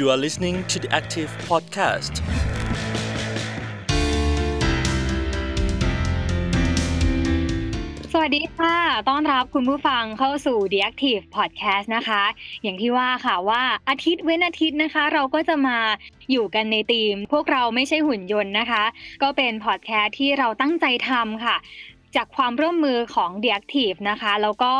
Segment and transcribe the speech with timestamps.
[0.00, 2.14] You are listening to the Active Podcast.
[8.12, 8.76] สวัสดีค่ะ
[9.08, 12.22] ต้อนรับคุณผู้ฟังเข้าสู่ The Active Podcast นะคะ
[12.62, 15.78] อย่างที่ว่าค่ะว่าอาทิตย์เว้นอาทิตย์นะคะ เราก็จะมา
[16.30, 18.84] อยู่กันในทีม พวกเราไม่ใช่หุ่นยนต์นะคะ
[19.22, 21.56] ก็เป็นพอดแคสต์ที่เราตั้งใจทำค่ะ
[22.16, 24.72] จากความร่วมมือของ The Active นะคะ แล้วก็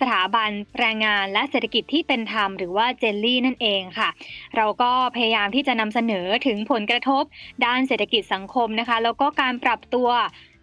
[0.00, 4.08] สถาบันแรงงานและเศรษฐกิจที่เป็นธรรมหรือว่า JELI นั่นเองค่ะ
[4.56, 7.22] เราก็พยายามที่จะนำเสนอถึงผลกระทบ
[7.64, 10.08] ด้านเศรษฐกิจสังคมนะคะ แล้วก็การปรับตัว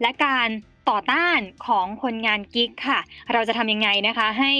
[0.01, 0.47] และการ
[0.89, 2.99] ต่อต้านของคนงาน gig ค่ะ
[3.31, 4.51] เราจะทำยังไงนะคะ ให้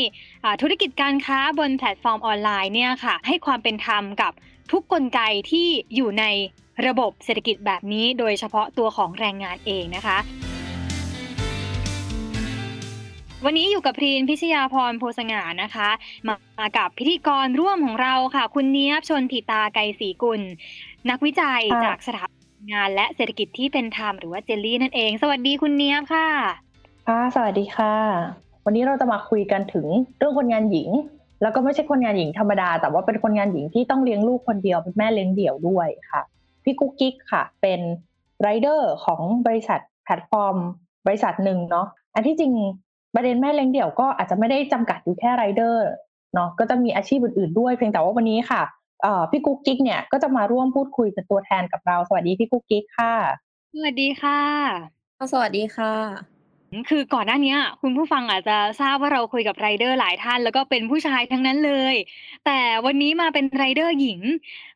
[0.61, 4.33] ธุรกิจการค้าบนแพลตฟอร์มออนไลน์เนี่ยค่ะ ให้ความเป็นธรรมกับ
[4.71, 5.21] ทุกกลไก
[5.51, 6.25] ที่อยู่ใน
[6.87, 10.17] ระบบเศรษฐกิจแบบนี้ โดยเฉพาะตัวของแรงงานเองนะคะ
[13.45, 15.89] วันนี้อยู่กับพรีนพิชยาพรโพสง่านะคะ
[16.27, 20.41] มามากับพิธีกรร่วมของเราค่ะ คุณเนี้ยบชนถิตาไกรศรีกุล
[21.09, 26.27] นักวิจัยค่ะจากสถาบันงานและเศรษฐกิจที่เป็นธรรมหรือว่าเจลลี่นั่นเอง สวัสดีคุณเนี้ยบค่ะ
[27.07, 27.93] ค่ะสวัสดีค่ะ
[28.65, 29.87] วันนี้เราจะมาคุยกันถึง
[30.17, 30.89] เรื่องคนงานหญิง
[31.41, 36.21] แล้วก็ไม่ใช่คนงานหญิงธรรมดา แต่ว่าเป็นคนงานหญิงที่ต้องเลี้ยงลูกคนเดียวเป็นแม่เลี้ยงเดี่ยวด้วยค่ะ
[36.63, 37.79] พี่กุ๊กกิ๊กค่ะ เป็น
[38.41, 40.55] ไรเดอร์ของบริษัทแพลตฟอร์ม
[41.07, 42.53] บริษัทหนึ่งเนาะอันที่จริง
[43.15, 45.87] ประเด็นแม่เลี้ยงเดี่ยวก็อาจจะไม่ได้จำกัดอยู่แค่ไรเดอร์
[46.33, 48.61] เนาะก็จะมีอาชีพอื่นๆด้วย เพียงแต่ว่าวันนี้ค่ะ
[49.03, 53.13] เอ่อพี่กุ๊กกิ๊กเนี่ยก็จะมาร่วมพูดคุยเป็นตัวแทนกับเรา สวัสดีพี่กุ๊กกิ๊กค่ะ
[53.73, 54.41] สวัสดีค่ะ
[55.31, 55.93] สวัสดีค่ะ
[56.89, 61.95] คือก่อนหน้าเนี้ยคุณผู้ฟังอาจจะทราบว่าเราคุยกับไรเดอร์หลายท่าน แล้วก็เป็นผู้ชายทั้งนั้นเลย
[62.45, 64.19] แต่วันนี้มาเป็นไรเดอร์หญิง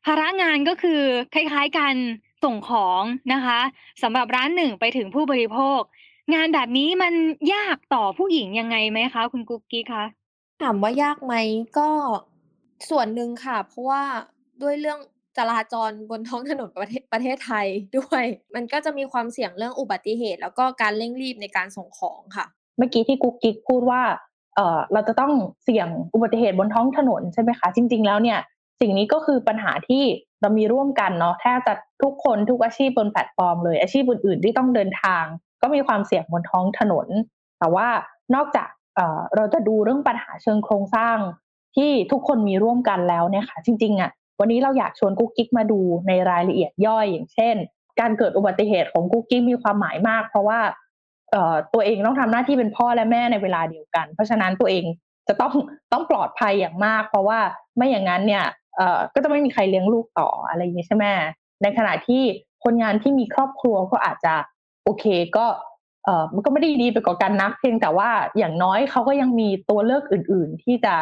[0.05, 1.01] ภาระงานก็คือ
[1.33, 1.95] คล้ายๆกัน
[2.43, 3.59] ส่งของนะคะ
[4.03, 5.81] สำหรับร้านหนึ่งไปถึงผู้บริโภค
[6.33, 7.13] งานแบบนี้มัน
[7.53, 10.03] ยากต่อผู้หญิงยังไงไหมคะ คุณกุ๊กกี้คะ
[10.63, 11.33] ถามว่ายากไหม
[11.77, 11.89] ก็
[12.89, 14.03] ส่วนหนึ่งค่ะ เพราะว่า
[14.61, 14.99] ด้วยเรื่อง
[15.37, 18.23] จราจรบนท้องถนนประเทศ ประเทศไทย ด้วย
[18.55, 22.45] มันก็จะมีความเสี่ยงเรื่องอุบัติเหตุ แล้วก็การเร่งรีบในการส่งของค่ะ
[22.77, 24.01] เมื่อกี้ที่กุ๊กกิ๊กพูดว่า
[24.55, 25.31] เออเราจะต้อง
[25.63, 28.39] เสี่ยงอุบัติเหตุบนท้องถนน ใช่ไหมคะ จริง ๆ แล้วเนี่ย
[28.81, 30.03] สิ่งนี้ก็คือปัญหาที่
[30.41, 31.73] เรามีร่วมกันเนาะ แทบจะ
[32.03, 35.23] ทุกคน ทุกอาชีพบนแพลตฟอร์มเลย อาชีพอื่น ๆ ที่ต้องเดินทาง
[35.63, 37.07] ก็มีความเสี่ยงบนท้องถนน
[37.59, 37.87] แต่ว่า
[38.35, 38.69] นอกจาก
[39.35, 41.17] เราจะดูเรื่องปัญหาเชิงโครงสร้าง
[41.75, 47.55] ที่ทุกคนมีร่วมกันแล้วเนี่ยค่ะจริงๆอะวันนี้เราอยากชวนกุ๊กกิ๊กมาดูในรายละเอียดย่อยอย่างเช่น
[47.99, 50.59] การเกิดอุบัติเหตุของกุ๊กกิ๊กมีความหมายมาก เพราะว่า
[51.73, 54.85] ตัวเองต้องทำหน้าที่เป็นพ่อและแม่ในเวลาเดียวกัน เพราะฉะนั้นตัวเอง
[55.27, 55.53] จะต้อง
[55.91, 57.39] ต้องปลอดภัยอย่างมาก เพราะว่า
[57.77, 58.45] ไม่อย่างนั้นเนี่ย
[59.13, 61.05] ก็จะไม่มีใครเลี้ยงลูกต่ออะไรอย่างนี้ใช่ไหม
[61.61, 62.21] ในขณะที่
[62.63, 64.33] คนงานที่มีครอบครัวก็อาจจะ
[64.83, 65.05] โอเค
[65.37, 65.45] ก็
[66.05, 70.95] เอ่อมันก็ไม่ได้ดีไปกว่ากันนัก เพียงแต่ว่าอย่างน้อยเขาก็ยังมีตัวเลือกอื่น ๆ ที่จะ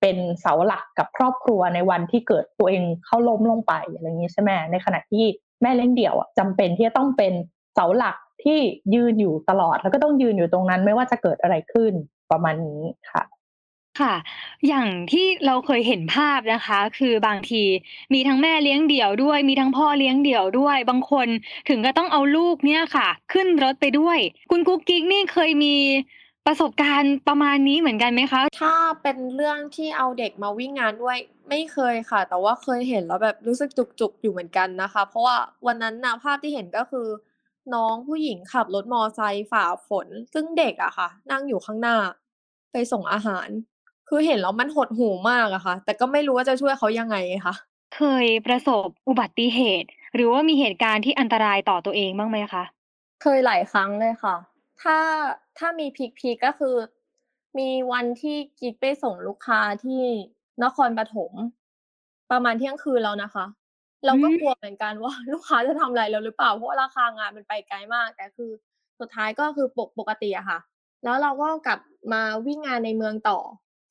[0.00, 5.24] เป็นเสาหลักกับครอบครัวในวันที่เกิดตัวเองเข้าล้มลงไปอะไรอย่างนี้ใช่ไหมในขณะที่
[5.62, 7.32] แม่เลี้ยงเดี่ยวอะจำเป็นที่จะต้องเป็น
[7.74, 8.58] เสาหลักที่
[8.94, 11.92] ยืนอยู่ตลอด แล้วก็ต้องยืนอยู่ตรงนั้นไม่ว่าจะเกิดอะไรขึ้น
[12.30, 13.22] ประมาณนี้ค่ะ
[13.98, 14.14] ค่ะ
[14.68, 17.62] อย่างที่เราเคยเห็นภาพนะคะ คือบางที
[18.12, 21.28] มีทั้งแม่เลี้ยงเดี่ยวด้วย มีทั้งพ่อเลี้ยงเดี่ยวด้วย บางคน
[21.68, 24.18] ถึงก็ต้องเอาลูกเนี่ยค่ะ ขึ้นรถไปด้วย
[24.50, 25.76] คุณกุ๊กกิ๊กนี่เคยมี
[26.46, 31.18] ประสบการณ์ประมาณนี้เหมือนกันไหมคะ ถ้าเป็นเรื่องที่เอาเด็กมาวิ่งงานด้วย
[31.48, 35.36] ไม่เคยค่ะ แต่ว่าเคยเห็นแล้วแบบรู้สึกจุก ๆ อยู่เหมือนกันนะคะ เพราะว่า
[35.66, 37.06] วันนั้นนะภาพที่เห็น ก็คือ
[37.74, 41.96] น้องผู้หญิงขับรถมอไซค์ฝ่าฝน ซึ่งเด็กอะค่ะนั่งอยู่ข้างหน้า
[42.72, 43.48] ไปส่งอาหาร
[44.10, 47.16] คือเห็นแล้วมันหดหู่มากอะค่ะ แต่ก็ไม่รู้ว่าจะช่วยเขายังไง
[47.46, 47.54] ค่ะ
[47.96, 52.64] เคยประสบอุบัติเหตุ หรือว่ามีเหตุการณ์ที่อันตรายต่อตัวเองบ้างไหมคะ
[53.22, 54.36] เคยหลายครั้งเลยค่ะ
[54.82, 54.98] ถ้า
[55.58, 56.76] ถ้ามีพีคพีก็คือ
[57.58, 60.02] มีวันที่กิ๊กไปส่งลูกค้าที่
[60.64, 61.32] นครปฐม
[62.30, 63.44] ประมาณเที่ยงคืนแล้วนะคะ
[64.06, 68.50] เราก็อืมกลัวเหมือนกันว่าลูกค้าจะทำอะไรเราหรือเปล่าเพราะว่าราคางานมันไปไกลมาก แต่คือ
[69.00, 70.58] สุดท้ายก็คือปกปกติอะค่ะ
[71.04, 71.80] แล้วเราก็กลับ
[72.12, 73.38] มาวิ่งงานในเมืองต่อ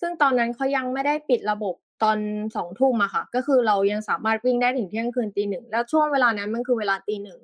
[0.01, 2.17] ซึ่งตอนนั้นเขายังไม่ได้ปิดระบบตอน
[2.55, 7.39] สองทุ่มอะค่ะ ก็คือเรายังสามารถวิ่งได้ถึงเที่ยงคืนตีหนึ่งแล้วช่วงเวลานั้นมันคือเวลาตีหนึ่ง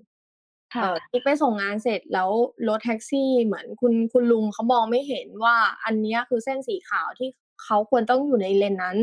[0.74, 2.30] ค่ะเอ่อกิ๊กไปส่งงานเสร็จแล้ว
[2.68, 7.30] รถแท็กซี่เหมือนคุณคุณลุงเขามองไม่เห็นว่าอันเนี้ยคือเส้นสีขาวที่
[7.63, 8.97] เขาควรต้องอยู่ในเลนนั้น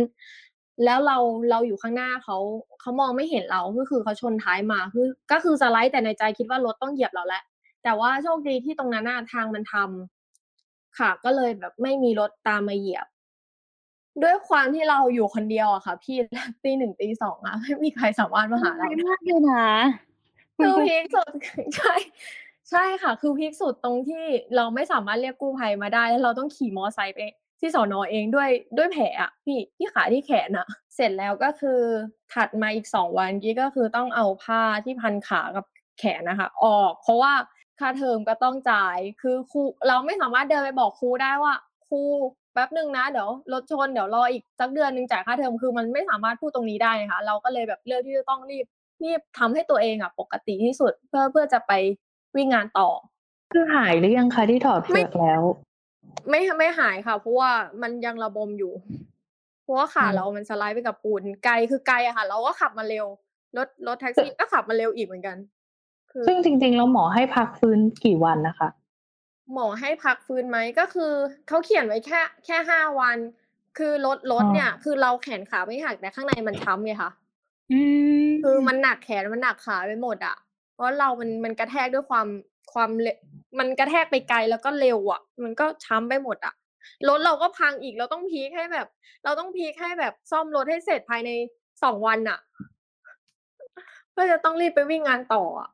[0.85, 1.19] แล้วเรา
[1.51, 2.37] เราอยู่ข้างหน้าเขา
[2.81, 7.43] เขามองไม่เห็นเราก็คือเขาชนท้ายมาคือก็คือสไลด์แต่ในใจคิดว่ารถต้องเหยียบเราแล้ว
[7.85, 13.07] แต่ว่าโชคดีที่ตรงนั้นน่ะทางมันทำค่ะ ก็เลยแบบไม่มีรถตามมาเหยียบ
[14.23, 16.17] ด้วยความที่เราอยู่คนเดียวอะค่ะ พี่
[16.65, 19.67] ตีหนึ่งตีสองอะไม่มีใครสามารถมาหาเราอันตรายมากเลยนะ
[20.57, 21.33] คุณคือกุ๊ก peak สุด
[21.77, 21.95] ใช่
[22.71, 24.25] ใช่ค่ะ คือ peak สุดตรงที่
[24.57, 27.19] เราไม่สามารถเรียกกู้ภัยมาได้ แล้วเราต้องขี่มอไซค์ไป
[27.61, 31.81] ที่สอนอเองด้วยด้วยแผลอะพี่ที่ขาที่แขนอะเสร็จแล้วก็คือ
[32.33, 35.65] ถัดมาอีกสองวันกิ๊กก็คือต้องเอาผ้าที่พันขากับ
[35.99, 37.33] แขนนะคะ ออก เพราะว่า
[37.79, 41.55] ค่าเทอมก็ต้องจ่ายคือครูเราไม่สามารถเดินไปบอกครูได้ว่า
[41.89, 42.03] ครู
[42.53, 48.67] แป๊บหนึ่งนะเดี๋ยวรถชนเดี๋ยวรออีกสักเดือนหนึ่งจ่ายค่าเทอมคือมันไม่สามารถพูดตรงนี้ได้ค่ะเราก็เลยแบบเลือกที่จะต้องรีบ
[49.05, 51.73] รีบทำให้ตัวเองอะปกติที่สุดเพื่อเพื่อจะไป
[52.37, 52.89] วิ่งงานต่อ
[53.53, 55.43] คือหายหรือยังคะที่ถอดเฟือกแล้ว
[56.29, 57.51] ไม่ไม่หายค่ะ เพราะว่า
[57.83, 58.73] มันยังระบมอยู่
[59.63, 63.07] เพราะว่าขาอืมเรามันสไลด์ไปกับปูนไกลคือไกลอะค่ะ เราก็ขับมาเร็ว
[63.57, 65.37] รถรถแท็กซี่ก็ขับมาเร็วอีกเหมือนกัน
[66.11, 68.69] คือซึ่งจริงๆแล้วหมอให้พักฟื้นกี่วันนะคะ
[69.53, 71.13] หมอให้พักฟื้นไหมก็คือ
[71.49, 73.19] เขาเขียนไว้แค่แค่ห้าวัน
[73.79, 77.11] คือรถรถอ๋อเนี่ย คือเราแขนขาไม่หักแต่ข้างในมันช้ำไงคะ
[77.71, 77.75] อื
[78.27, 80.37] มคือมันหนักแขนมันหนักขาไปหมดอะ
[80.75, 82.27] เพราะเรามันมันกระแทกด้วยความ
[82.73, 83.17] ความเร็ว
[83.59, 86.55] มันกระแทกไปไกลแล้วก็เร็วอะมันก็ช้ำไปหมดอะ
[87.09, 88.87] รถเราก็พังอีกเราต้องพีคให้แบบ
[89.25, 91.31] เราต้องพีคให้แบบซ่อมรถให้เสร็จภายใน
[91.83, 92.39] สองวันอะ
[94.13, 95.69] เพื่อจะต้องรีบไปวิ่งงานต่ออะ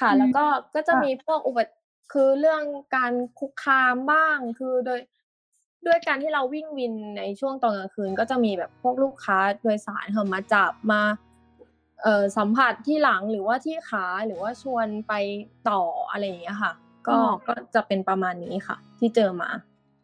[0.00, 0.44] ค่ะ แล้วก็
[0.74, 1.74] ก็จะค่ะมีพวกอุบัติ
[2.12, 2.62] คือเรื่อง
[2.96, 5.00] การคุกคามบ้าง คือโดย
[5.86, 11.02] ด้วยการที่เราวิ่งวินในช่วงตอนกลางคืน ก็จะมีแบบพวกลูกค้าโดยสารเขามาจับมา
[12.02, 15.12] เอ่อสัมผัสที่หลังหรือว่าที่ขาหรือว่าชวนไป
[15.70, 16.72] ต่ออะไรอย่างเงี้ยค่ะ
[17.06, 19.50] ก็อ๋อก็จะเป็นประมาณนี้ค่ะ ที่เจอมา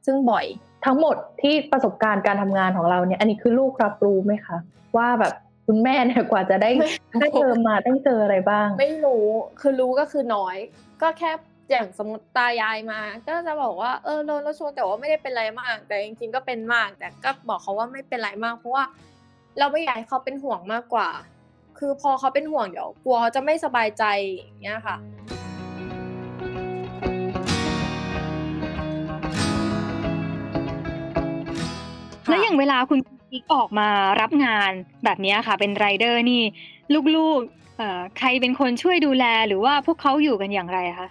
[0.06, 0.46] ซึ่งบ่อย
[0.86, 4.56] ทั้งหมดที่ประสบการณ์การทำงานของเราเนี่ย อันนี้คือลูกรับรู้ไหมคะ
[4.96, 5.34] ว่าแบบ
[5.66, 9.24] คุณแม่เนี่ยกว่าจะได้ไม่ได้เจอมาต้องเจออะไรบ้าง ไม่รู้
[9.60, 10.56] คือรู้ก็คือน้อย
[11.02, 11.30] ก็แค่
[11.70, 18.84] อย่างสมมติตายายมา ก็จะบอกว่าเออโดนรถชนแต่ว่าไม่ได้เป็นไรมาก แต่จริงๆก็เป็นมาก แต่ก็บอกเขาว่าไม่เป็นไรมาก เพราะว่า
[19.58, 21.08] เราไม่อยากให้เขาเป็นห่วงมากกว่า
[21.78, 24.04] คือพอเขาเป็นห่วงเดี๋ยวกลัวเขาจะไม่สบายใจ
[24.34, 24.96] อย่างเงี้ยค่ะ
[32.28, 32.98] แล้วอย่างเวลาคุณ
[33.30, 33.88] กิ๊กออกมา
[34.20, 34.70] รับงาน
[35.04, 36.42] แบบนี้ค่ะ เป็นไรเดอร์นี่
[37.16, 41.08] ลูกๆใครเป็นคนช่วยดูแลหรือว่าพวกเขาอยู่กันอย่างไรคะ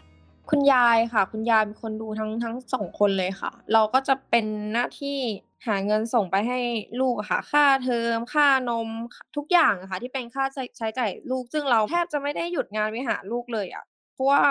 [0.50, 5.20] คุณยายค่ะ คุณยายเป็นคนดูทั้ง ทั้งสองคนเลยค่ะ เราก็จะเป็นหน้าที่
[5.68, 6.60] หาเงินส่งไปให้
[7.00, 8.88] ลูกอะค่ะ ค่าเทอม ค่านม
[9.36, 13.84] ทุกอย่างอะค่ะ ที่เป็นค่าใช้ ใช้จ่ายลูก ซึ่งเราแทบจะไม่ได้หยุดงานไปหาลูกเลยอะ
[14.14, 14.42] เพราะว่า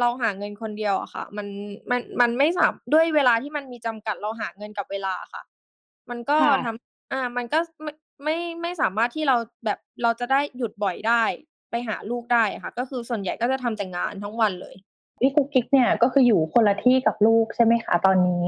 [0.00, 1.46] เราหาเงินคนเดียวอะค่ะ มัน
[1.90, 5.42] มัน มันไม่สาม ด้วยเวลาที่มันมีจำกัด เราหาเงินกับเวลาค่ะ
[6.10, 7.92] มันก็ค่ะ ทำ อ่า มันก็ไม่
[8.24, 11.24] ไม่ ไม่สามารถที่เราแบบ เราจะได้หยุดบ่อยได้
[11.70, 14.74] ไปหาลูกได้อะค่ะ ก็คือส่วนใหญ่ก็จะทำแต่งานทั้งวันเลย
[15.20, 18.46] พี่กุ๊กกิ๊กเนี่ยก็คืออยู่คนละที่กับลูกใช่ไหมคะตอนนี้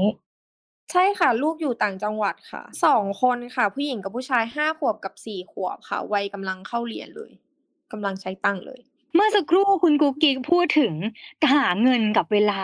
[0.91, 7.31] ใช่ค่ะ ลูกอยู่ต่างจังหวัดค่ะสองคนค่ะ ผู้หญิงกับผู้ชายห้าขวบกับสี่ขวบค่ะ วัยกำลังเข้าเรียนเลย
[7.91, 8.79] กำลังใช้ตังค์เลย
[9.15, 10.93] เมื่อสักครู่คุณกุ๊กกิ๊กพูดถึง
[11.53, 12.63] หาเงินกับเวลา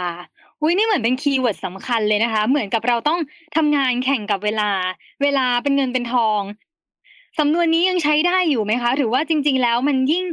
[0.62, 3.20] อุ้ยนี่เหมือนเป็น keyword สำคัญเลยนะคะ เหมือนกับเราต้อง
[3.56, 4.70] ทำงานแข่งกับเวลา
[5.22, 6.42] เวลาเป็นเงินเป็นทอง
[7.40, 10.26] สำนวนนี้ยังใช้ได้อยู่ไหมคะ หรือว่าจริง ๆ แล้วมันยิ่ง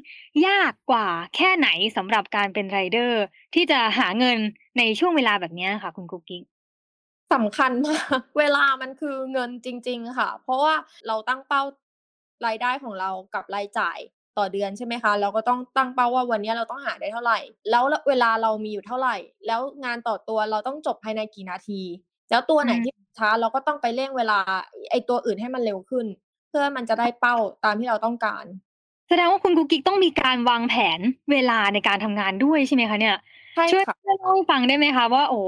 [0.46, 1.06] ยากกว่า
[1.36, 3.22] แค่ไหนสำหรับการเป็นไรเดอร์
[3.54, 4.38] ที่จะหาเงิน
[4.78, 6.42] ในช่วงเวลาแบบนี้ค่ะ คุณกุ๊กกิ๊ก
[7.34, 10.74] สำคัญมากเวลามันคือเงินจริง ๆ ค่ะ เพราะว่า
[11.06, 11.62] เราตั้งเป้า
[12.46, 13.98] รายได้ของเรากับรายจ่าย
[14.38, 17.38] ต่อเดือนใช่ไหมคะ เราก็ต้องตั้งเป้าว่าวันนี้เราต้องหาได้เท่าไหร่
[17.70, 19.16] แล้วเวลาเรามีอยู่เท่าไหร่
[19.46, 21.80] แล้วงานต่อตัวเราต้องจบภายในกี่นาที
[22.30, 24.38] แล้วตัวไหนที่ช้าเราก็ต้องไปเร่งเวลา
[24.90, 26.06] ไอตัวอื่นให้มันเร็วขึ้น
[26.54, 28.44] พื่อมันจะได้เป้าตามที่เราต้องการ
[29.08, 31.00] แสดงว่าคุณกุ๊กกิ๊กต้องมีการวางแผน
[31.32, 33.16] เวลาในการทำงานด้วยใช่ไหมคะเนี่ย
[33.54, 35.40] ใช่ช่วยค่ะเล่าให้ฟังได้ไหมคะว่าโอ้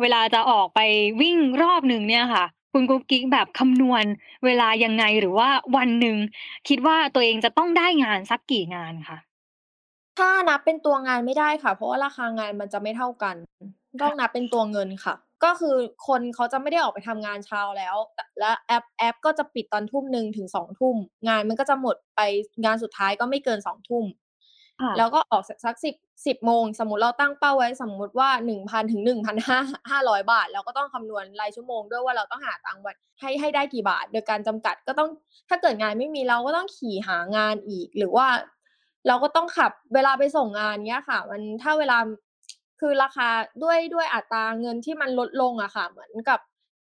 [0.00, 0.80] เวลาจะออกไป
[1.22, 4.04] วิ่งรอบหนึ่งเนี่ยค่ะ คุณกุ๊กกิ๊กแบบคำนวณ
[4.44, 6.16] เวลายังไงหรือว่าวันหนึ่ง
[6.68, 9.18] คิดว่าตัวเองจะต้องได้งานสักกี่งานคะ
[10.18, 13.36] ถ้านับเป็นตัวงานไม่ได้ค่ะ เพราะว่าราคางานมันจะไม่เท่ากัน
[14.02, 20.96] ต้องนับเป็นตัวเงินค่ะ ก็คือคนเขาจะไม่ได้ออกไปทำงานเช้าแล้วแต่และแอปแอปก็จะปิดตอนทุ่มหนึ่งถึงสองทุ่ม
[21.28, 22.20] งานมันก็จะหมดไป
[22.64, 24.04] งานสุดท้ายก็ไม่เกินสองทุ่ม
[24.80, 25.94] ค่ะแล้วก็ออกสักสิบ
[26.26, 29.58] สิบโมง สมมติเราตั้งเป้าไว้สมมุติว่าหนึ่งพันถึงหนึ่งพันห้า
[29.90, 35.08] ห้าร้อยบาท เราก็ต้องคำนวณรายชั่วโมงด้วยว่าเราต้องหาตังค์ไว้ให้ให้ได้กี่บาท โดยการจำกัดก็ต้อง
[35.48, 38.26] ถ้าเกิดงานไม่มีเราก็ต้องขี่หางานอีกหรือว่า
[39.08, 41.98] เราก็ต้องขับเวลาไปส่งงานเนี้ยค่ะ มันถ้าเวลา
[42.80, 43.28] คือราคา
[43.62, 46.40] ด้วยด้วยอัตราเงินที่มันลดลงอะค่ะ เหมือนกับ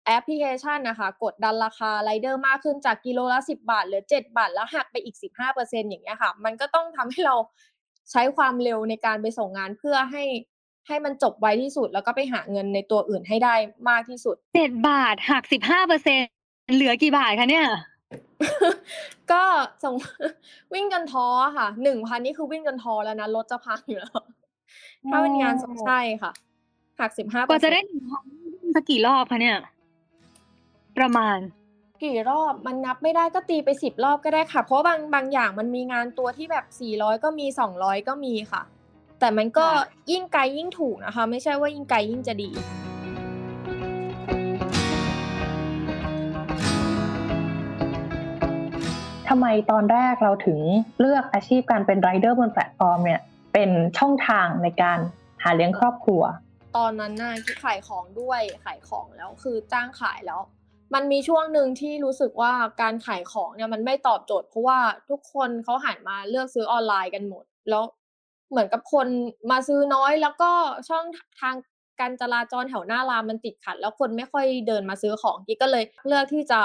[0.07, 7.37] แอปพลิเคชันนะคะ กดดันราคาไรเดอร์มากขึ้นจากกิโลละสิบบาทเหลือเจ็ดบาท แล้วหักไปอีกสิบห้าเปอร์เซ็นอย่างเงี้ยค่ะ มันก็ต้องทำให้เรา
[8.11, 10.25] ใช้ความเร็วในการไปส่งงานเพื่อให้
[10.89, 13.55] ให้มันจบไวที่สุด แล้วก็ไปหาเงินในตัวอื่นให้ได้
[13.89, 16.21] มากที่สุด เจ็ดบาทหักสิบห้าเปอร์เซ็น
[16.75, 17.67] เหลือกี่บาทคะเนี่ย
[19.33, 19.43] ก็
[19.83, 19.95] สม
[20.75, 24.21] วิ่งกันท้อค่ะหนึ่งพันนี่คือวิ่งกันท้อแล้วนะรถจะพังอยู่แล้ว
[25.11, 26.33] ถ้าเป็นงานโอ้ใช่ค่ะ
[27.01, 28.25] หักสิบห้ากว่าจะได้หนึ่งพัน
[28.77, 29.59] สักกี่รอบคะเนี่ย
[30.99, 31.39] ประมาณ
[32.05, 38.63] กี่รอบมันนับไม่ได้ก็ตีไปสิบรอบก็ได้ค่ะ เพราะบางบางอย่างมันมีงานตัวที่แบบสี่ร้อยก็มีสองร้อยก็มีค่ะ
[39.21, 42.51] แต่มันก็ค่ะยิ่งไกลยิ่งถูกนะคะ ไม่ใช่ว่ายิ่งไกลยิ่งจะดี
[49.29, 50.61] ทำไมตอนแรกเราถึง
[51.01, 53.21] เลือกอาชีพการเป็นไรเดอร์บนแพลตฟอร์มเนี่ย
[53.53, 54.99] เป็นช่องทางในการ
[55.43, 56.23] หาเลี้ยงครอบครัว
[56.77, 60.41] ตอนนั้นน่ะที่ขายของด้วยขายของแล้วคือจ้างขายแล้ว
[60.95, 64.79] มันมีช่วงหนึ่งที่รู้สึกว่าการขายของเนี่ยมันไม่ตอบโจทย์เพราะว่า
[65.11, 67.85] ทุกคนเขาหันมาเลือกซื้อออนไลน์กันหมด แล้ว
[68.51, 69.09] เหมือนกับคน
[69.51, 70.51] มาซื้อน้อยแล้วก็
[70.89, 71.05] ช่อง
[71.41, 71.55] ทาง
[72.01, 76.61] การจราจรแถวหน้ารามมันติดขัด แล้วคนไม่ค่อยเดินมาซื้อของกิ๊กก็เลยเลือกที่จะ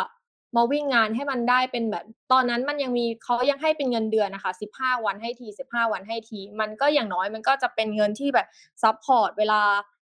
[0.55, 8.47] มาวิ่งงานให้มันได้เป็นแบบ ตอนนั้นมันยังมีเขายังให้เป็นเงินเดือนนะคะสิบห้าวันให้ทีสิบห้าวันให้ที มันก็อย่างน้อยมันก็จะเป็นเงินที่แบบ
[8.83, 9.61] support เวลา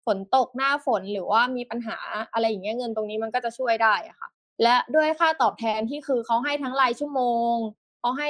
[0.05, 1.97] ฝนตกหน้าฝนหรือว่ามีปัญหา
[2.33, 4.29] อะไรอย่างเงี้ยเงินตรงนี้มันก็จะช่วยได้อะค่ะ
[4.63, 7.21] และด้วยค่าตอบแทนที่คือเขาให้ทั้งรายชั่วโม
[7.53, 7.55] ง
[7.99, 8.29] เขาให้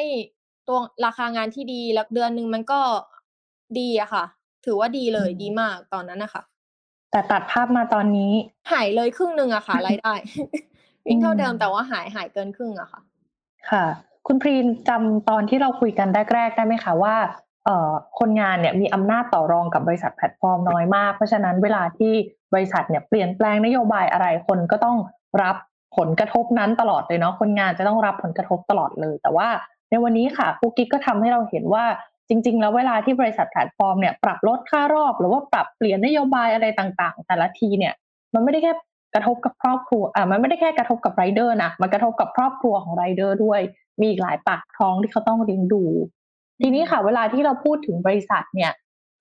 [0.67, 2.79] ตัวราคางานที่ดีแล้วเดือนหนึ่งมันก็
[3.79, 4.23] ดีอะค่ะ
[4.65, 6.43] ถือว่าดีเลยอืมดีมากตอนนั้นนะคะ
[7.11, 8.33] แต่ตัดภาพมาตอนนี้
[8.71, 10.13] หายเลยครึ่งหนึ่งอะค่ะรายได้
[11.07, 13.01] วิ่งเท่าเดิมอืมแต่ว่าหายหายเกินครึ่งอะค่ะ
[13.71, 13.85] ค่ะ
[14.27, 17.15] คุณพรีนจำตอนที่เราคุยกันแรกๆได้ไหมคะว่า
[17.65, 22.13] เอ่อคนงานเนี่ยมีอำนาจต่อรองกับบริษัทแพลตฟอร์มน้อยมาก เพราะฉะนั้นเวลาที่
[22.53, 24.97] บริษัทเนี่ยเปลี่ยนแปลงนโยบายอะไรคนก็ต้อง
[25.43, 25.55] รับ
[25.97, 29.47] ผลกระทบนั้นตลอดเลยเนาะคนงานจะต้องรับผลกระทบตลอดเลย แต่ว่า
[29.89, 31.85] ในวันนี้ค่ะกุ๊กกิ๊กก็ทำให้เราเห็นว่า
[32.29, 37.93] จริง ๆ แล้วเวลาที่บริษัทแพลตฟอร์มเนี่ยปรับลดค่ารอบ หรือว่าปรับเปลี่ยนนโยบายอะไรต่างๆ แต่ละทีเนี่ย
[38.33, 38.73] มันไม่ได้แค่
[39.13, 43.61] กระทบกับครอบครัวอ่ามันไม่ได้แค่กระทบกับไรเดอร์นะมันกระทบกับครอบครัวของไรเดอร์ด้วย
[43.99, 45.83] มีอีกหลายปากท้องที่เขาต้องเลี้ยงดู
[46.61, 48.71] ทีนี้ค่ะ เวลาที่เราพูดถึงบริษัทเนี่ย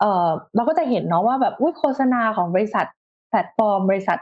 [0.00, 2.86] เอ่อเราก็จะเห็นเนาะว่าแบบอุ้ยโฆษณาของบริษัท
[3.28, 4.18] แพลตฟอร์ม บริษัท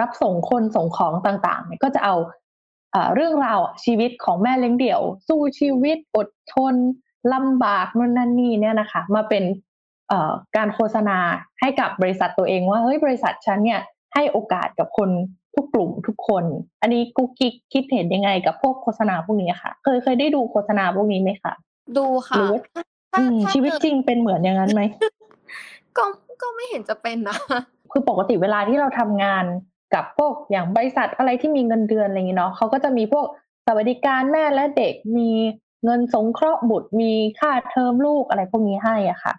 [0.00, 2.14] รับส่งคนส่งของต่างๆเนี่ยก็จะเอา
[3.14, 6.74] เรื่องราวชีวิตของแม่เลี้ยงเดี่ยว สู้ชีวิตอดทน
[7.34, 9.44] ลำบากนู่นนั่นนี่เนี่ยนะคะ มาเป็น
[10.08, 11.18] เอ่อการโฆษณา
[11.60, 13.80] ให้กับบริษัทตัวเองว่าเฮ้ยบริษัทฉันเนี่ย
[14.14, 15.10] ให้โอกาสกับคน
[15.54, 16.44] ทุกกลุ่มทุกคน
[16.80, 21.52] อันนี้กุ๊กกิ๊กคิดเห็นยังไงกับพวกโฆษณาพวกนี้ค่ะ เคยเคยได้ดูโฆษณาพวกนี้ไหมคะ
[21.98, 22.82] ดูค่ะหรือว่าถ้า
[23.18, 24.82] อืมถ้าชีวิตเกิดจริงเป็นเหมือนอย่างนั้นไหม
[25.96, 26.04] ก็
[26.42, 27.36] ก็ไม่เห็นจะเป็นนะ
[27.92, 29.44] คือปกติเวลาที่เราทำงาน
[29.94, 33.26] กับพวกอย่างบริษัทอะไรที่มีเงินเดือนอะไรอย่างนี้เนาะเขาก็จะมีพวก
[33.66, 35.30] สวัสดิการแม่และเด็กมี
[35.84, 39.34] เงินสงเคราะห์บุตรมีค่าเทอมลูกอะไรพวกนี้ให้อะค่ะ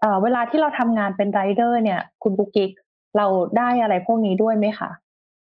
[0.00, 2.70] เอ่อเวลาที่เราทำงานเป็นไรเดอร์เนี่ย คุณบุกกิก
[3.16, 3.26] เรา
[3.58, 4.90] ได้อะไรพวกนี้ด้วยไหมคะ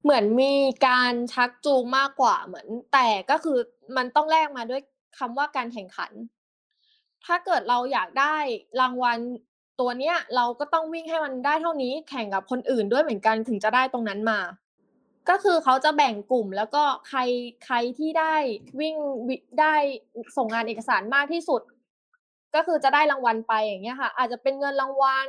[0.03, 0.53] เหมือนมี
[0.87, 3.57] การชักจูงมากกว่าเหมือนแต่ก็คือ
[3.97, 4.81] มันต้องแลกมาด้วย
[5.17, 6.11] คำว่าการแข่งขัน
[7.25, 8.35] ถ้าเกิดเราอยากได้
[8.81, 9.17] รางวัล
[9.79, 14.39] ตัวเนี้ย เราก็ต้องวิ่งให้มันได้เท่านี้แข่งกับคนอื่นด้วยเหมือนกันถึงจะได้ตรงนั้นมา
[15.29, 17.19] ก็คือเขาจะแบ่งกลุ่มแล้วก็ใคร
[17.65, 18.35] ใครที่ได้
[18.79, 18.95] วิ่ง
[19.27, 19.75] วิได้
[20.37, 21.61] ส่งงานเอกสารมากที่สุด
[22.55, 25.27] ก็คือจะได้รางวัลไปอย่างเงี้ยค่ะ อาจจะเป็นเงินรางวัล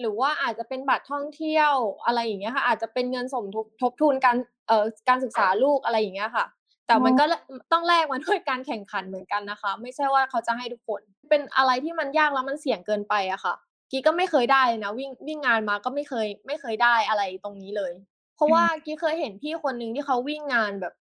[0.00, 1.74] หรือว่าอาจจะเป็นบัตรท่องเที่ยว
[2.04, 4.36] อะไรอย่างเงี้ยค่ะ อาจจะเป็นเงินสมทบทบทุนการ
[4.68, 6.46] เอ่อการศึกษาลูกอะไรอย่างเงี้ยค่ะ
[6.86, 7.24] แต่มันก็
[7.72, 13.54] ต้องแลกมาด้วยการแข่งขันเหมือนกันนะคะ ไม่ใช่ว่าเขาจะให้ทุกคน เป็นอะไรที่มันยากแล้วมันเสี่ยงเกินไปอะค่ะ
[13.90, 17.92] กี้ก็ไม่เคยได้เลยนะวิ่งวิ่งงานมาก็ไม่เคยไม่เคยได้อะไรตรงนี้เลย
[18.36, 20.94] เพราะว่ากี้เคยเห็นพี่คนหนึ่งที่เขาวิ่งงานแบบ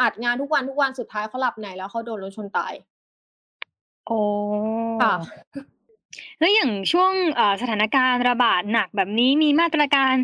[0.00, 2.72] อัดงานทุกวันทุกวันสุดท้ายเขาหลับในแล้วเขาโดนรถชนตาย
[4.06, 4.18] โอ้
[5.02, 5.14] ค่ะ
[6.38, 10.14] แล้วอย่างช่วง เอ่อ สถานการณ์ระบาดหนักแบบนี้ มีมาตรการ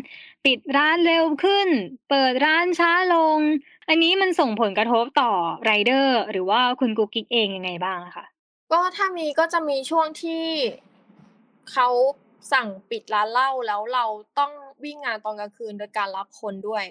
[0.45, 1.67] ปิดร้านเร็วขึ้น
[2.09, 3.37] เปิดร้านช้าลง
[3.87, 5.31] อันนี้มันส่งผลกระทบต่อ
[5.63, 8.25] ไรเดอร์ หรือว่าคุณกุ๊กกิ๊กเองยังไงบ้างอะคะ
[8.71, 10.45] ก็ถ้ามีก็จะมีช่วงที่
[11.71, 11.87] เขา
[12.53, 14.05] สั่งปิดร้านเหล้า แล้วเรา
[14.39, 14.51] ต้อง
[14.83, 16.85] วิ่งงานตอนกลางคืนโดยการรับคนด้วย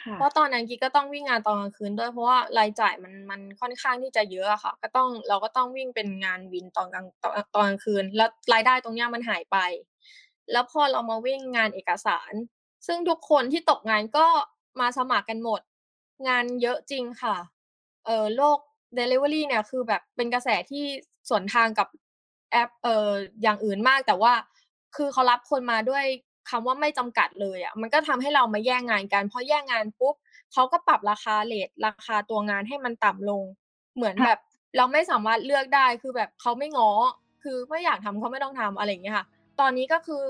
[0.00, 9.56] ค่ะ เพราะตอนนั้นกิ๊กก็ต้องวิ่งงานตอนกลางคืนด้วย เพราะว่ารายจ่ายมันมันค่อนข้างที่จะเยอะอะค่ะ ก็ต้องเราก็ต้องวิ่งเป็นงานวินตอนกลางตอนตอนกลางคืน แล้วรายได้ตรงเนี้ยมันหายไป
[10.52, 12.32] แล้วพอเรามาวิ่งงานเอกสาร
[12.86, 14.26] ซึ่งทุกคนที่ตกงานก็
[14.80, 15.60] มาสมัครกันหมด
[16.28, 17.36] งานเยอะจริงค่ะ
[18.06, 18.58] เออโลก
[18.98, 20.84] delivery เนี่ยคือแบบเป็นกระแสที่
[21.28, 21.88] สวนทางกับ
[22.52, 23.10] แอปเอ่อ
[23.42, 24.32] อย่างอื่นมากแต่ว่า
[24.96, 26.04] คือเขารับคนมาด้วย
[26.50, 30.14] คำว่าไม่จำกัดเลยอะมันก็ทำให้เรามาแย่งงานกันพอแย่งงานปุ๊บ
[30.52, 33.44] เขาก็ปรับราคาเรทราคาตัวงานให้มันต่ำลง
[33.96, 34.38] เหมือนค่ะแบบ
[34.76, 36.90] เราไม่สามารถเลือกได้คือแบบเขาไม่ง้อ
[37.42, 39.26] คือไม่อยากทำเขาไม่ต้องทำอะไรอย่างเงี้ยค่ะ
[39.60, 40.26] ตอนนี้ก็คือ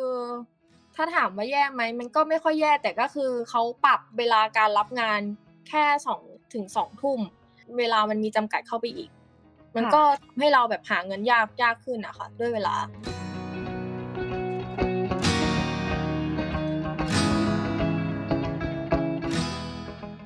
[0.96, 5.20] ถ้าถามว่าแย่ไหมมันก็ไม่ค่อยแย่แต่ก็คือเขาปรับเวลาการรับงาน
[5.68, 6.22] แค่สอง
[6.54, 7.20] ถึงสองทุ่ม
[7.78, 9.10] เวลามันมีจำกัดเข้าไปอีก
[9.74, 12.74] มันค่ะก็ทำให้เราแบบหาเงินยากยากขึ้นอะค่ะด้วยเวลา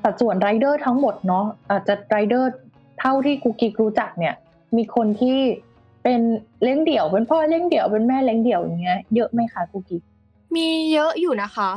[0.06, 2.50] สัดส่วนไรเดอร์ทั้งหมดเนาะอาจจะไรเดอร์
[3.00, 4.34] เท่าที่กูกิกรู้จักเนี่ย
[4.76, 5.38] มีคนที่
[6.02, 6.20] เป็น
[6.62, 10.02] เลี้ยงเดี่ยวเป็นพ่อเลี้ยงเดี่ยวเป็นแม่เลี้ยงเดี่ยวอย่างเงี้ยเยอะไหมคะกูกิก
[10.56, 11.70] มีเยอะอยู่นะคะ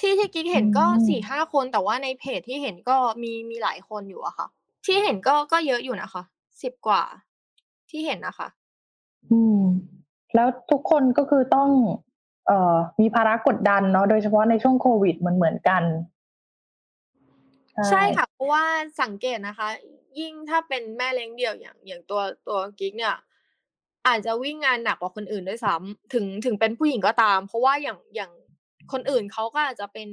[0.00, 4.46] ที่ที่กิ๊กเห็นก็อืมสี่ห้าคนแต่ว่าในเพจที่เห็นก็มีมีหลายคนอยู่อะค่ะ
[4.86, 6.22] ที่เห็นก็ก็เยอะอยู่นะคะ
[6.62, 7.02] สิบกว่า
[7.90, 8.48] ที่เห็นนะคะ
[9.30, 9.62] อืม
[10.34, 11.70] แล้วทุกคนก็คือต้อง
[12.46, 15.82] เอ่อ มีภาระกดดันเนาะโดยเฉพาะในช่วงโควิดเหมือนเหมือนกัน
[17.88, 18.64] ใช่ค่ะเพราะว่า
[19.02, 19.68] สังเกตนะคะ
[20.18, 23.14] ยิ่งถ้าเป็นแม่เลี้ยงเดี่ยวอย่างอย่างตัวตัวกิ๊กเนี่ย
[24.06, 28.30] อาจจะวิ่งงานหนักกว่าคนอื่นด้วยซ้ำถึงถึงเป็นผู้หญิงก็ตาม เพราะว่าอย่างอย่าง
[28.92, 30.08] คนอื่นเขาก็อาจจะเป็น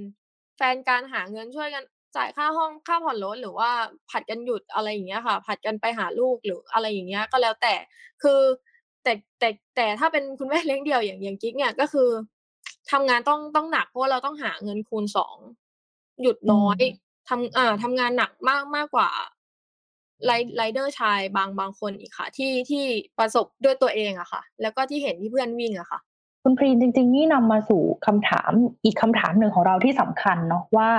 [0.58, 1.84] แฟนการหาเงินช่วยกัน
[2.16, 3.70] จ่ายค่าห้องค่าผ่อนรถหรือว่า
[4.10, 7.74] ผัดกันหยุดอะไรอย่างเงี้ยค่ะ ผัดกันไปหาลูกหรืออะไรอย่างเงี้ยก็แล้วแต่
[8.24, 8.40] คือ
[9.04, 12.10] แต่แต่แต่ถ้าเป็นคุณแม่เลี้ยงเดี่ยวอย่างอย่างกิ๊กเนี่ยก็คือ
[12.92, 15.38] ทำงานต้องต้องหนักเพราะว่าเราต้องหาเงินคูณสอง
[16.22, 19.10] หยุดน้อยอืม ทำอ่าทำงานหนักมากมากกว่า
[20.26, 22.84] ไรไรเดอร์ชายบางบางคนอีกค่ะ ที่ที่
[23.20, 26.00] ประสบด้วยตัวเองอะค่ะ แล้วก็ที่เห็นที่เพื่อนวิ่งอะค่ะ
[26.44, 28.52] คุณพรีนจริง ๆ นี่นำมาสู่คำถาม
[28.84, 30.90] อีกคำถามหนึ่งของเราที่สำคัญเนาะว่า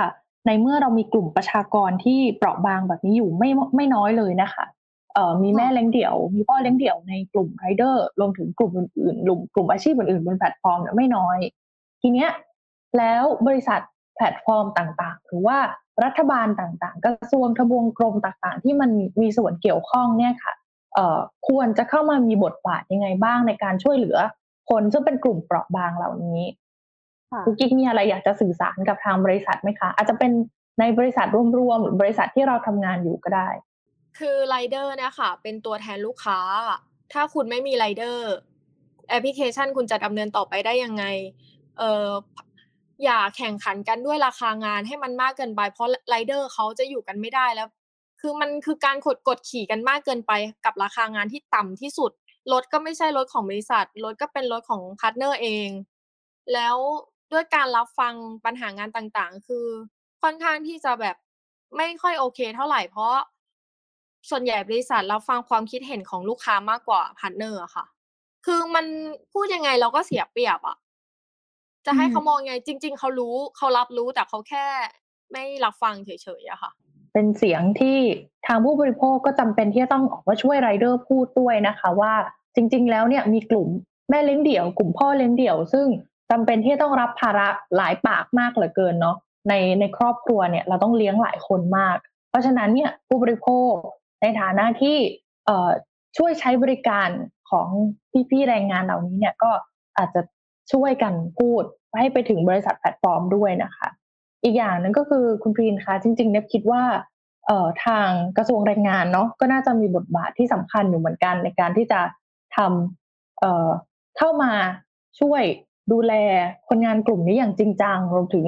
[0.47, 4.65] ในเมื่อเรามีกลุ่มประชากรที่เปราะบางแบบนี้อยู่ไม่ไม่น้อยเลยนะคะ
[5.13, 11.37] เอ่อมีแม่เลี้ยงเดี่ยว มีพ่อเลี้ยงเดี่ยวในกลุ่มไรเดอร์รวมถึงกลุ่มอื่นๆกลุ่มกลุ่มอาชีพอื่นๆบนแพลตฟอร์มเนี่ยไม่น้อย
[12.01, 12.29] ทีเนี้ย
[12.97, 13.79] แล้วบริษัท
[14.15, 15.57] แพลตฟอร์มต่างๆ หรือว่า
[16.03, 18.89] รัฐบาลต่างๆ กระทรวงทบวงกรมต่างๆ ที่มัน
[19.21, 20.53] มีส่วนเกี่ยวข้องเนี่ยค่ะ
[20.93, 24.17] เอ่อควรจะเข้ามามีบทบาทยังไงบ้างในการช่วยเหลือ
[24.69, 26.41] คนซึ่งเป็นกลุ่มเปราะบางเหล่านี้
[27.31, 30.31] ค่ะกุ๊กกิ๊กมีอะไรอยากจะสื่อสารกับทางบริษัทไหมคะ อาจจะเป็น
[30.79, 31.27] ในบริษัท
[31.59, 33.49] รวมๆหรือบริษัทที่เราทำงานอยู่ก็ได้
[34.19, 36.39] คือไรเดอร์เนี่ยค่ะเป็นตัวแทนลูกค้า
[37.13, 38.29] ถ้าคุณไม่มีไรเดอร์
[39.09, 41.03] แอปพลิเคชันคุณจะดำเนินต่อไปได้ยังไง
[41.77, 42.09] เอ่อ
[43.03, 47.67] อย่าแข่งขันกันด้วยราคางานให้มันมากเกินไป เพราะไรเดอร์เขาจะอยู่กันไม่ได้แล้ว
[48.21, 50.31] คือมันคือการกดกดขี่กันมากเกินไป
[50.65, 52.11] กับราคางานที่ต่ำที่สุด
[52.51, 55.69] รถก็ไม่ใช่รถของบริษัทรถก็เป็นรถของ partner เอง
[56.53, 56.75] แล้ว
[57.31, 58.13] ด้วยการรับฟัง
[58.45, 59.65] ปัญหางานต่างๆ คือ
[60.21, 61.15] ค่อนข้างที่จะแบบ
[61.77, 63.13] ไม่ค่อยโอเค เท่าไหร่เพราะ
[64.29, 67.85] ส่วนใหญ่บริษัทรับฟังความคิดเห็นของลูกค้ามากกว่า partner ค่ะ
[68.45, 68.85] คือมัน
[69.33, 70.77] พูดยังไงเราก็เสียเปรียบอะ
[71.85, 74.65] จะให้อืมเขามองยังไง จริง ๆเขารู้เขารับรู้แต่เขาแค่
[75.31, 76.09] ไม่รับฟังเฉ
[76.41, 76.71] ยๆอะค่ะ
[77.13, 77.97] เป็นเสียงที่
[78.47, 82.13] ทางผู้บริโภคก็จำเป็นที่จะต้องออกมาช่วยไรเดอร์พูดด้วยนะคะ ว่า
[82.55, 83.67] จริง ๆ แล้วเนี่ยมีกลุ่ม
[84.09, 85.87] แม่เลี้ยงเดี่ยว กลุ่มพ่อเลี้ยงเดี่ยว ซึ่ง
[86.31, 89.17] จำเป็นที่จะต้องรับภาระหลายปากมากเหลือเกินเนาะ
[89.49, 91.97] ในในครอบครัวเนี่ยเราต้องเลี้ยงหลายคนมาก
[92.29, 93.71] เพราะฉะนั้นเนี่ยผู้บริโภค
[94.21, 94.97] ในฐานะที่
[95.45, 95.69] เอ่อ
[96.17, 97.09] ช่วยใช้บริการ
[97.49, 97.67] ของ
[98.29, 99.51] พี่ๆแรงงานเหล่านี้เนี่ยก็
[99.97, 100.21] อาจจะ
[100.71, 101.63] ช่วยกันพูด
[101.97, 103.87] ให้ไปถึงบริษัทแพลตฟอร์มด้วยนะคะ
[104.43, 106.83] อีกอย่างหนึงก็คือคุณพรีนคะจริงๆเนี่ยคิดว่า
[107.47, 112.01] เอ่อทางกระทรวงแรงงานเนาะก็น่าจะมีบทบาทที่สำคัญอยู่เหมือนกันในการที่จะ
[112.57, 113.69] ทำเอ่อ
[114.17, 114.51] เข้ามา
[115.19, 115.43] ช่วย
[115.91, 116.13] ดูแล
[116.67, 118.45] คนงานกลุ่มนี้อย่างจริงจังรวมถึง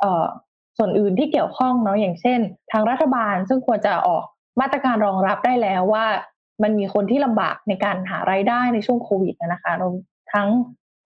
[0.00, 0.26] เอ่อ
[0.78, 2.40] ส่วนอื่นที่เกี่ยวข้องเนาะอย่างเช่น
[2.72, 4.24] ทางรัฐบาลซึ่งควรจะออก
[4.60, 6.06] มาตรการรองรับได้แล้วว่า
[6.62, 9.94] มันมีคนที่ลำบากในการหารายได้ในช่วงโควิดนะคะรวม
[10.32, 10.48] ทั้ง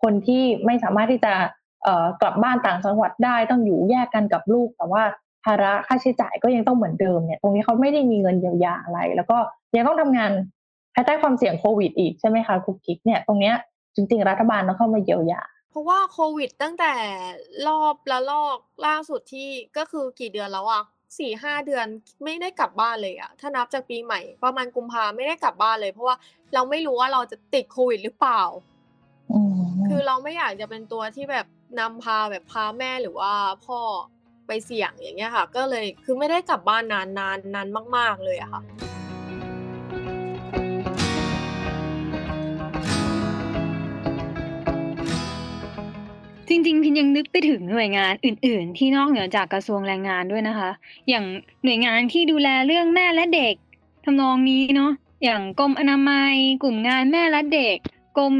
[0.06, 1.34] คนที่ไม่สามารถที่จะ
[2.20, 5.02] กลับบ้านต่างจังหวัดได้ต้องอยู่แยกกันกับลูก แต่ว่า
[5.44, 9.38] ภาระค่าใช้จ่ายก็ยังต้องเหมือนเดิมเนี่ยตรงนี้เขาไม่ได้มีเงินเยียวยาอะไร แล้วก็
[9.76, 10.30] ยังต้องทำงาน
[10.94, 13.54] ภายใต้ความเสี่ยงโควิดอีกใช่ไหมคะคุกกิ๊กเนี่ยตรงเนี้ย
[13.94, 16.92] จริงๆ รัฐบาลต้องเข้ามาเยียวยา เพราะว่าโควิดตั้งแต่
[17.68, 20.82] รอบละลอกล่าสุดที่ก็คือกี่เดือนแล้วอะ
[21.18, 21.86] สี่ห้าเดือน
[22.24, 26.16] ไม่ได้กลับบ้านเลยอะถ้านับจากปีใหม่ ประมาณกุมภาไม่ได้กลับบ้านเลย เพราะว่า
[26.54, 28.42] เราไม่รู้ว่าเราจะติดโควิดหรือเปล่า
[29.88, 31.46] คือเราไม่อยากจะเป็นตัวที่แบบ
[31.80, 33.32] นำพาแบบพาแม่หรือว่า
[33.64, 33.80] พ่อ
[34.46, 38.62] ไปเสี่ยงอย่างเงี้ยค่ะ ก็เลยคือไม่ได้กลับบ้านนานนานนานมาก ๆ เลยอะค่ะ
[46.48, 50.70] จริงๆพินยังนึกไปถึงหน่วยงานอื่น ๆ ที่นอกเหนือจากกระทรวงแรงงานด้วยนะคะ
[51.08, 51.24] อย่าง
[51.64, 53.54] หน่วยงานที่ดูแลเรื่องแม่และเด็ก
[54.04, 54.92] ทำนองนี้เนาะ
[55.24, 57.76] อย่างกรมอนามัย กลุ่มงานแม่และเด็ก
[58.18, 58.34] กรม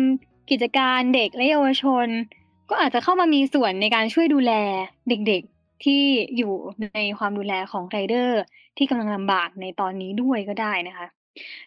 [0.51, 2.07] กิจการเด็กและเยาวชน
[2.71, 4.53] ก็อาจจะเข้ามามีส่วนในการช่วยดูแล
[5.09, 6.03] เด็กๆที่
[6.37, 8.41] อยู่ในความดูแลของไรเดอร์
[8.77, 11.07] ที่กำลังลำบากในตอนนี้ด้วยก็ได้นะคะ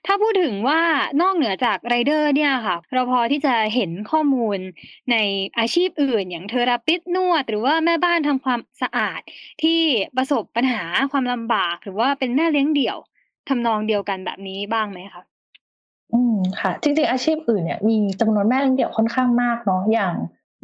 [0.06, 0.82] ถ้าพูดถึงว่า
[1.22, 4.60] นอกเหนือจากไรเดอร์เนี่ยค่ะ เราพอที่จะเห็นข้อมูล
[5.12, 5.16] ใน
[5.60, 9.22] อาชีพอื่น อย่างเทอราปิสนวด หรือว่าแม่บ้านทำความสะอาด
[9.64, 9.80] ที่
[10.18, 12.98] ประสบปัญหาความลำบาก หรือว่าเป็นแม่เลี้ยงเดี่ยว
[13.50, 15.24] ทำนองเดียวกันแบบนี้บ้างไหมคะ
[16.14, 20.14] อืมค่ะ จริง ๆ อาชีพอื่นเนี่ยมีจำนวนแม่เลี้ยงเดี่ยวค่อนข้างมากเนาะอย่าง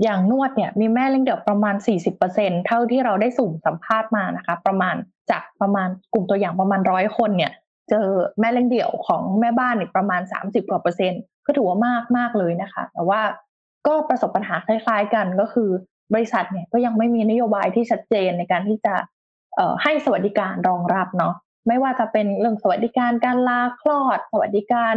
[0.04, 1.76] อย่างนวดเนี่ยมีแม่เลี้ยงเดี่ยวประมาณ
[2.22, 4.96] 40%เท่าที่เราได้สุ่มสัมภาษณ์มานะคะ ประมาณ
[5.30, 7.52] จากประมาณกลุ่มตัวอย่างประมาณร้อยคนเนี่ย
[7.90, 8.08] เจอ
[8.40, 13.22] แม่เลี้ยงเดี่ยวของแม่บ้านอีกประมาณ 30กว่าเปอร์เซ็นต์ก็ถือว่ามากมากเลยนะคะ แต่ว่า
[13.88, 15.70] ก็ประสบปัญหาคล้าย ๆ กันก็คือ
[16.14, 18.96] บริษัทเนี่ยก็ยังไม่มีนโยบายที่ชัดเจนในการที่จะ
[19.84, 21.34] ให้สวัสดิการรองรับเนาะ
[21.68, 24.96] ไม่ว่าจะเป็นเรื่องสวัสดิการการลาคลอด สวัสดิการ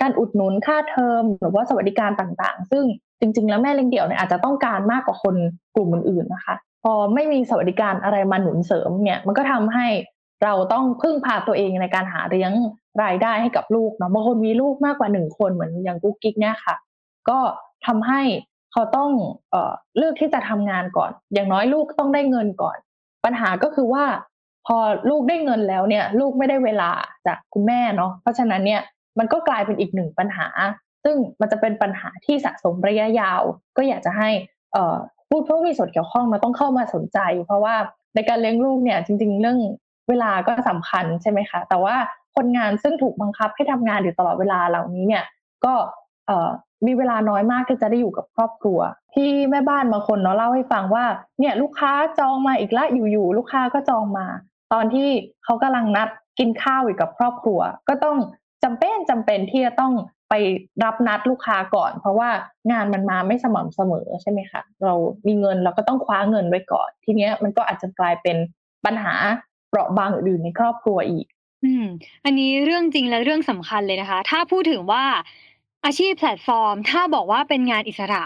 [0.00, 2.84] การอุดหนุนค่าเทอมหรือว่าสวัสดิการต่างๆ ซึ่ง
[3.20, 5.34] จริง ๆ แล้วแม่เลี้ยงเดี่ยวเนี่ยอาจจะต้องการมากกว่าคน
[5.74, 9.86] กลุ่มอื่นๆนะคะ พอไม่มีสวัสดิการอะไรมาหนุนเสริมเนี่ยมันก็ทำให้
[10.44, 12.52] เราต้องพึ่งพาตัวเองในการหาเลี้ยง
[13.02, 16.74] รายได้ให้กับลูกเนาะบางคนมีลูกมากกว่าหนึ่งคนเหมือนอย่างกุ๊กกิ๊กเนี่ยค่ะ
[17.28, 17.38] ก็
[17.86, 18.20] ทำให้
[18.72, 19.10] เขาต้อง
[19.50, 22.76] เอ่อเลือกที่จะทำงานก่อน อย่างน้อยลูกต้องได้เงินก่อน
[23.24, 24.04] ปัญหาก็คือว่า
[24.66, 24.76] พอ
[25.10, 26.90] ลูกได้เงินแล้วเนี่ย ลูกไม่ได้เวลา
[27.26, 28.80] จากคุณแม่เนาะเพราะฉะนั้นเนี่ย
[29.20, 30.48] มันก็กลายเป็นอีกหนึ่งปัญหา
[31.04, 33.42] ซึ่งมันจะเป็นปัญหาที่สะสมระยะยาว
[33.76, 34.30] ก็อยากจะให้
[35.28, 37.74] ผู้ผู้มีส่วนเกี่ยวข้องมาต้องเข้ามาสนใจ เพราะว่า
[38.14, 39.58] ในการเลี้ยงลูกเนี่ยจริง ๆ เรื่อง
[40.08, 41.96] เวลาก็สำคัญใช่ไหมคะ แต่ว่า
[42.36, 45.24] คนงานซึ่งถูกบังคับให้ทำงานอยู่ตลอดเวลาเหล่านี้เนี่ย
[45.64, 45.74] ก็
[46.86, 48.80] มีเวลาน้อยมากที่จะได้อยู่กับครอบครัว
[49.14, 51.04] ที่แม่บ้านบางคนเนาะเล่าให้ฟังว่า
[51.40, 54.26] เนี่ยลูกค้าจองมาอีกละอยู่ๆลูกค้าก็จองมา
[54.72, 55.08] ตอนที่
[55.44, 58.16] เขากำลังนัดกินข้าวอยู่กับครอบครัว ก็ต้อง
[58.64, 59.92] จำเป็นจำเป็นที่จะต้อง
[60.28, 60.34] ไป
[60.84, 62.30] รับนัดลูกค้าก่อน เพราะว่า
[62.72, 64.94] งานมันมาไม่สม่ำเสมอใช่ไหมคะเรา
[65.26, 68.36] มีเงินเราก็ต้องคว้าเงินไว้ก่อน ทีเนี้ยมันก็อาจจะกลายเป็น
[68.84, 69.14] ปัญหา
[69.68, 71.26] เปราะบางอื่นในครอบครัวอีก
[71.64, 71.86] อืม
[72.24, 75.04] อันนี้เรื่องจริงและเรื่องสำคัญเลยนะคะ ถ้าพูดถึงว่า
[75.84, 78.24] อาชีพแพลตฟอร์ม ถ้าบอกว่าเป็นงานอิสระ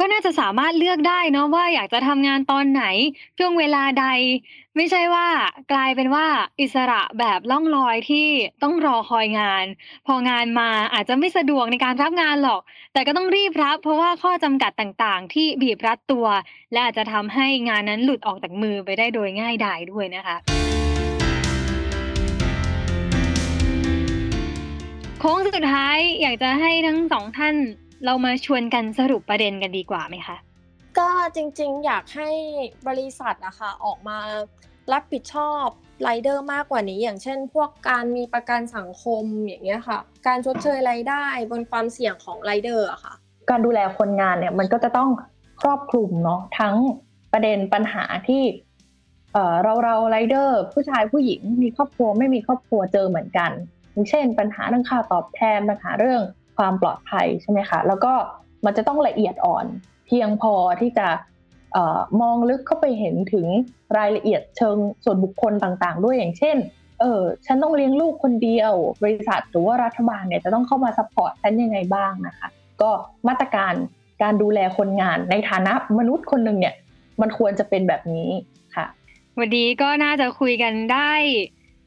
[0.00, 2.84] ก็น่าจะสามารถเลือกได้เนาะว่าอยากจะทำงานตอนไหน
[3.38, 4.06] ช่วงเวลาใด
[4.76, 5.28] ไม่ใช่ว่า
[5.72, 6.26] กลายเป็นว่า
[6.60, 8.28] อิสระแบบล่องลอยที่
[8.62, 9.64] ต้องรอคอยงาน
[10.06, 12.60] พองานมาอาจจะไม่สะดวกในการรับงานหรอก
[12.92, 16.26] แต่ก็ต้องรีบรับ เพราะว่าข้อจำกัดต่างๆ ที่บีบรัดตัว
[16.72, 20.36] และอาจจะทำให้งานนั้นหลุดออกจากมือไปได้โดยง่ายดายด้วยนะคะ
[25.20, 27.56] โค้งสุดท้ายอยากจะให้ทั้งสองท่าน
[28.04, 30.36] เรามาชวนกันสรุปประเด็นกันดีกว่าไหมคะ
[30.98, 32.30] ก็จริงๆ อยากให้
[32.88, 34.18] บริษัทนะคะออกมา
[34.92, 35.66] รับผิดชอบ
[36.02, 43.14] ไรเดอร์มากกว่านี้ อย่างเช่น พวกการมีประกันสังคมอย่างเงี้ยค่ะ การชดเชยรายได้บนความเสี่ยงของไรเดอร์อะค่ะ
[43.50, 45.10] การดูแลคนงานเนี่ยมันก็จะต้อง
[45.62, 46.74] ครอบคลุมเนาะทั้ง
[47.32, 48.42] ประเด็นปัญหาที่
[49.62, 53.50] เราเราไรเดอร์ผู้ชายผู้หญิงมีครอบครัวไม่มีครอบครัวเจอเหมือนกัน
[53.92, 56.22] อย่างเช่น ปัญหาเรื่องค่าตอบแทนปัญหาเรื่อง
[56.56, 58.12] ความปลอดภัยใช่ไหมคะแล้วก็
[58.64, 59.66] มันจะต้องละเอียดอ่อน
[60.06, 61.06] เพียงพอที่จะ
[61.76, 63.46] ออมองลึกเข้าไปเห็นถึง
[63.98, 66.56] รายละเอียดเชิงส่วนบุคคลต่างๆ ด้วยอย่างเช่น
[67.00, 72.48] เออฉันต้องเลี้ยงลูกคนเดียว บริษัทหรือว่ารัฐบาลเนี่ยจะต้องเข้ามา support ฉันยังไงบ้างนะคะ
[72.82, 72.90] ก็
[73.28, 73.74] มาตรการ
[74.22, 76.74] การดูแลคนงานในฐานะมนุษย์คนหนึ่งเนี่ย
[77.20, 78.30] มันควรจะเป็นแบบนี้
[78.76, 78.86] ค่ะ
[79.38, 81.12] วันนี้ก็น่าจะคุยกันได้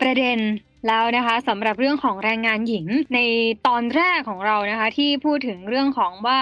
[0.01, 0.37] ประเด็น
[0.87, 3.19] แล้วนะคะสำหรับเรื่องของแรงงานหญิงใน
[3.67, 6.39] ตอนแรกของเรานะคะ ที่พูดถึงเรื่องของว่า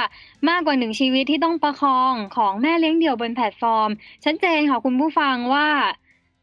[0.49, 3.89] มากกว่าหนึ่งชีวิตที่ต้องประคองของแม่เลี้ยงเดี่ยวบนแพลตฟอร์ม
[4.25, 5.67] ชัดเจนค่ะคุณผู้ฟังว่า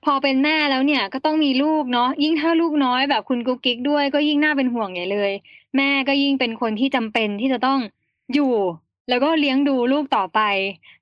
[0.04, 5.32] พอเป็นแม่แล้วเนี่ยก็ต้องมีลูกเนาะยิ่งถ้าลูกน้อยแบบคุณกุ๊กกิ๊กด้วยก็ยิ่งน่าเป็นห่วงใหญ่เลย
[5.76, 7.80] แม่ก็ยิ่งเป็นคนที่จำเป็นที่จะต้อง
[8.34, 8.54] อยู่
[9.08, 10.40] แล้วก็เลี้ยงดูลูกต่อไป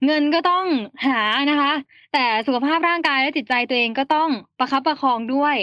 [0.05, 0.65] เงินก็ต้อง
[1.07, 1.73] หานะคะ
[2.13, 4.29] แต่สุขภาพร่างกายและจิตใจตัวเองก็ต้อง
[4.59, 5.57] ประคับประคองด้วย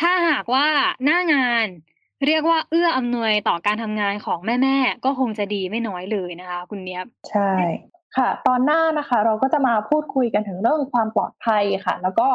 [0.00, 0.66] ถ้าหากว่า
[1.04, 1.66] หน้างาน
[2.26, 7.52] เรียกว่าเอื้ออำนวยต่อการทำงานของแม่ๆก็คงจะดีไม่น้อยเลยนะคะ คุณเนี้ยใช่
[8.16, 12.28] ค่ะ ตอนหน้านะคะ เราก็จะมาพูดคุยกันถึงเรื่องความปลอดภัยค่ะ แล้วก็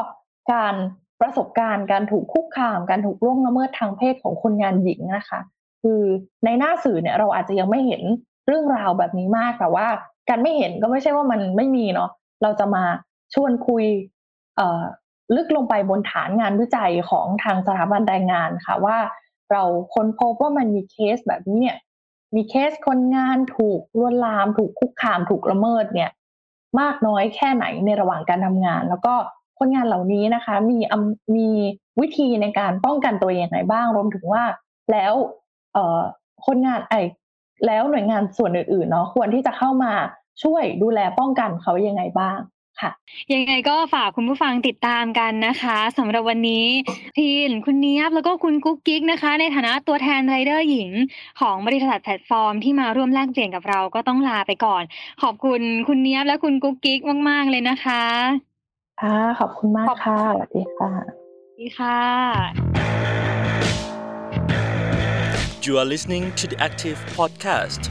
[0.53, 0.75] การ
[1.21, 5.39] ประสบการณ์การถูกคุกคาม การถูกล่วงละเมิดทางเพศของคนงานหญิงนะคะ
[5.81, 6.01] คือ
[6.45, 8.01] ในหน้าสื่อเนี่ยเราอาจจะยังไม่เห็น
[8.47, 9.87] เรื่องราวแบบนี้มากแต่ว่า
[10.29, 12.09] การไม่เห็นก็ไม่ใช่ว่ามันไม่มีเนาะ
[12.43, 12.83] เราจะมา
[13.33, 13.85] ชวนคุย
[15.35, 18.97] ลึกลงไปบนฐานงานวิจัยของทางสถาบันแรงงานค่ะว่า
[19.51, 19.63] เรา
[19.93, 21.77] ค้นพบว่ามันมีเคสแบบนี้เนี่ย
[22.35, 26.11] มีเคสคนงานถูกลวนลาม ถูกคุกคามถูกละเมิดเนี่ย
[26.79, 29.15] มากน้อยแค่ไหนในระหว่างการทำงาน แล้วก็
[29.59, 30.77] คนงานเหล่านี้นะคะ มี
[31.35, 31.49] มี
[32.01, 34.43] วิธีในการป้องกันตัวเองย่างไรบ้างรวมถึงว่า
[34.91, 35.13] แล้ว
[35.73, 36.01] เออ
[36.45, 36.93] คนงานไอ
[37.65, 39.93] แล้วหน่วยงานส่วนอื่นๆเนาะควรที่จะเข้ามา
[40.43, 42.39] ช่วยดูแลป้องกันเขายังไงบ้าง
[42.81, 42.91] ค่ะ
[43.33, 46.65] ยังไงก็ฝากคุณผู้ฟังติดตามกันนะคะสำหรับวันนี้
[47.15, 50.89] พีนคุณเนี้ยบแล้วก็คุณกุ๊กกิ๊กนะคะ ในฐานะตัวแทนไรเดอร์หญิง
[51.39, 54.83] ของบริษัทแพลตฟอร์มที่มาร่วมแลกเปลี่ยนกับเราก็ต้องลาไปก่อน
[55.23, 58.03] ขอบคุณคุณเนี้ยบและคุณกุ๊กกิ๊กมาก ๆ เลยนะคะ
[59.01, 60.91] ค่ะขอบคุณมากค่ะสวัสดีค่ะ
[61.43, 61.99] สวัสดีค่ะ
[65.65, 67.81] You are listening to the Active Podcast